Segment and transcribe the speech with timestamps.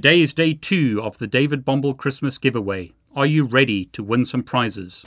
[0.00, 2.92] Today is day two of the David Bombal Christmas giveaway.
[3.14, 5.04] Are you ready to win some prizes?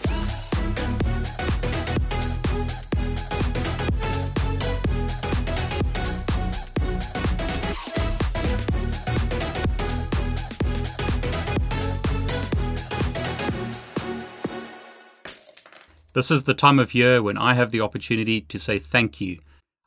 [16.13, 19.39] This is the time of year when I have the opportunity to say thank you.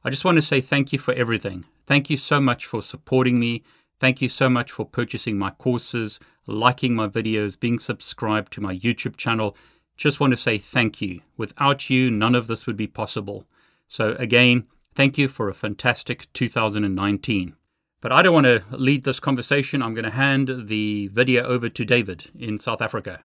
[0.02, 1.64] I just want to say thank you for everything.
[1.86, 3.62] Thank you so much for supporting me.
[3.98, 8.76] Thank you so much for purchasing my courses, liking my videos, being subscribed to my
[8.76, 9.56] YouTube channel.
[9.96, 11.20] Just want to say thank you.
[11.38, 13.46] Without you, none of this would be possible.
[13.88, 17.56] So, again, thank you for a fantastic 2019.
[18.02, 19.82] But I don't want to lead this conversation.
[19.82, 23.22] I'm going to hand the video over to David in South Africa.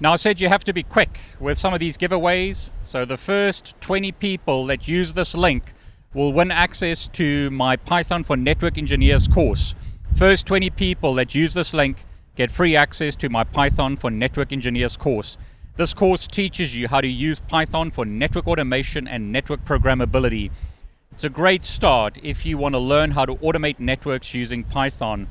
[0.00, 2.70] Now, I said you have to be quick with some of these giveaways.
[2.82, 5.74] So, the first 20 people that use this link
[6.14, 9.74] will win access to my Python for Network Engineers course.
[10.16, 14.50] First 20 people that use this link get free access to my Python for Network
[14.50, 15.36] Engineers course.
[15.76, 20.50] This course teaches you how to use Python for network automation and network programmability.
[21.12, 25.28] It's a great start if you want to learn how to automate networks using Python.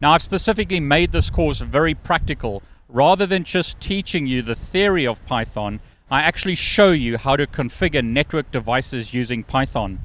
[0.00, 2.62] Now, I've specifically made this course very practical.
[2.88, 5.78] Rather than just teaching you the theory of Python,
[6.10, 9.98] I actually show you how to configure network devices using Python.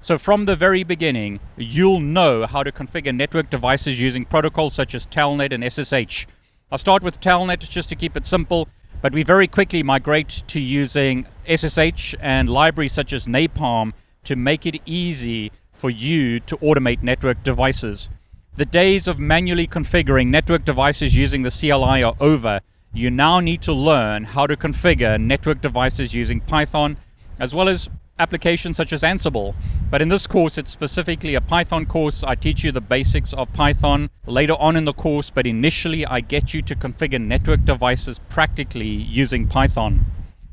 [0.00, 4.94] So from the very beginning, you'll know how to configure network devices using protocols such
[4.94, 6.24] as Telnet and SSH.
[6.70, 8.68] I'll start with Telnet just to keep it simple,
[9.02, 13.92] but we very quickly migrate to using SSH and libraries such as Napalm
[14.22, 18.08] to make it easy for you to automate network devices.
[18.56, 22.60] The days of manually configuring network devices using the CLI are over.
[22.92, 26.98] You now need to learn how to configure network devices using Python,
[27.40, 27.88] as well as
[28.18, 29.54] applications such as Ansible.
[29.90, 32.22] But in this course, it's specifically a Python course.
[32.22, 36.20] I teach you the basics of Python later on in the course, but initially I
[36.20, 40.06] get you to configure network devices practically using Python.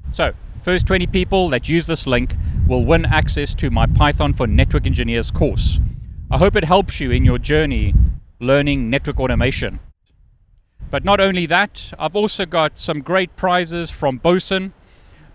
[0.10, 2.36] So, first 20 people that use this link
[2.68, 5.80] will win access to my Python for Network Engineers course.
[6.32, 7.94] I hope it helps you in your journey
[8.40, 9.80] learning network automation.
[10.90, 14.74] But not only that, I've also got some great prizes from Boson.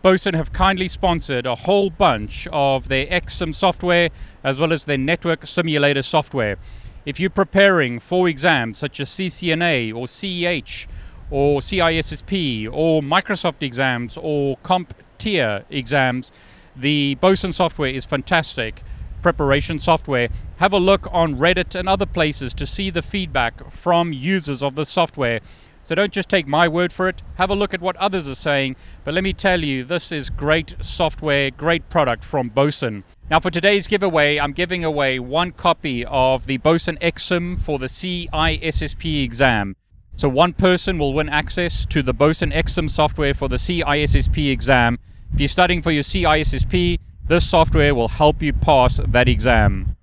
[0.02, 4.08] Boson have kindly sponsored a whole bunch of their ExSim software
[4.42, 6.56] as well as their network simulator software.
[7.04, 10.86] If you're preparing for exams such as CCNA or CEH
[11.30, 16.32] or CISSP or Microsoft exams or CompTIA exams,
[16.74, 18.82] the Boson software is fantastic
[19.20, 20.30] preparation software.
[20.56, 24.76] Have a look on Reddit and other places to see the feedback from users of
[24.76, 25.40] the software
[25.82, 28.34] so don't just take my word for it, have a look at what others are
[28.34, 28.76] saying.
[29.04, 33.04] But let me tell you, this is great software, great product from Boson.
[33.30, 37.86] Now, for today's giveaway, I'm giving away one copy of the Boson ExSim for the
[37.86, 39.76] CISSP exam.
[40.16, 44.98] So, one person will win access to the Boson ExSim software for the CISSP exam.
[45.32, 46.98] If you're studying for your CISSP,
[47.28, 49.96] this software will help you pass that exam.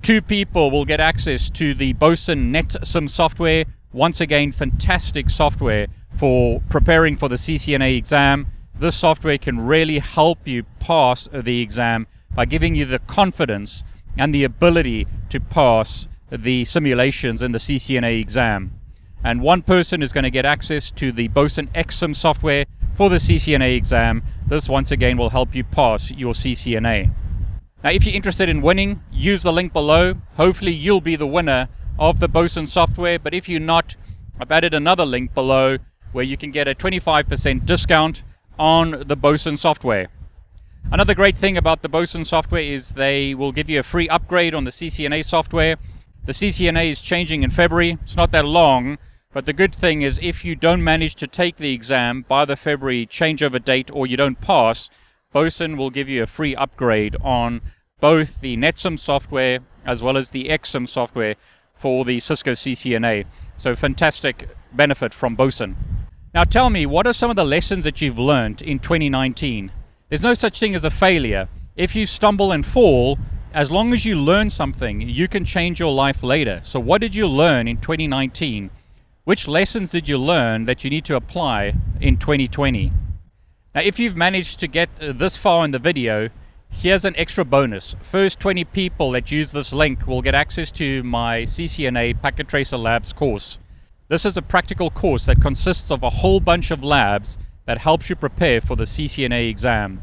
[0.00, 6.62] Two people will get access to the Boson NetSIM software once again, fantastic software for
[6.68, 8.46] preparing for the CCNA exam.
[8.78, 13.84] This software can really help you pass the exam by giving you the confidence
[14.16, 18.78] and the ability to pass the simulations in the CCNA exam.
[19.24, 22.64] And one person is going to get access to the Boson ExSim software
[22.94, 24.22] for the CCNA exam.
[24.46, 27.12] This once again will help you pass your CCNA.
[27.84, 30.14] Now, if you're interested in winning, use the link below.
[30.36, 31.68] Hopefully, you'll be the winner
[31.98, 33.18] of the Boson software.
[33.18, 33.96] But if you're not,
[34.40, 35.78] I've added another link below
[36.12, 38.22] where you can get a 25% discount
[38.58, 40.08] on the Boson software.
[40.90, 44.54] Another great thing about the Boson software is they will give you a free upgrade
[44.54, 45.76] on the CCNA software.
[46.24, 47.98] The CCNA is changing in February.
[48.02, 48.98] It's not that long,
[49.32, 52.56] but the good thing is if you don't manage to take the exam by the
[52.56, 54.90] February changeover date or you don't pass,
[55.32, 57.62] Boson will give you a free upgrade on
[58.00, 61.36] both the NetSIM software as well as the ExSim software
[61.82, 63.24] for the Cisco CCNA.
[63.56, 65.76] So fantastic benefit from Boson.
[66.32, 69.72] Now tell me, what are some of the lessons that you've learned in 2019?
[70.08, 71.48] There's no such thing as a failure.
[71.74, 73.18] If you stumble and fall,
[73.52, 76.60] as long as you learn something, you can change your life later.
[76.62, 78.70] So, what did you learn in 2019?
[79.24, 82.92] Which lessons did you learn that you need to apply in 2020?
[83.74, 86.28] Now, if you've managed to get uh, this far in the video,
[86.72, 87.94] here's an extra bonus.
[88.00, 92.76] First 20 people that use this link will get access to my CCNA Packet Tracer
[92.76, 93.58] Labs course.
[94.08, 98.10] This is a practical course that consists of a whole bunch of labs that helps
[98.10, 100.02] you prepare for the CCNA exam.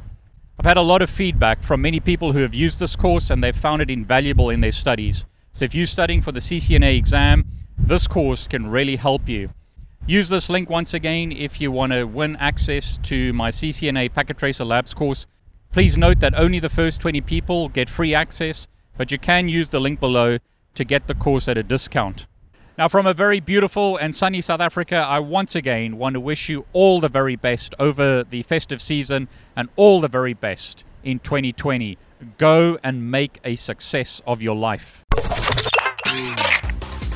[0.58, 3.44] I've had a lot of feedback from many people who have used this course and
[3.44, 5.26] they've found it invaluable in their studies.
[5.52, 7.46] So if you're studying for the CCNA exam,
[7.78, 9.50] this course can really help you.
[10.06, 14.38] Use this link once again if you want to win access to my CCNA Packet
[14.38, 15.28] Tracer Labs course.
[15.72, 18.68] Please note that only the first 20 people get free access,
[18.98, 20.40] but you can use the link below
[20.74, 22.26] to get the course at a discount.
[22.76, 26.50] Now, from a very beautiful and sunny South Africa, I once again want to wish
[26.50, 31.20] you all the very best over the festive season and all the very best in
[31.20, 32.00] 2020.
[32.40, 35.06] Go and make a success of your life.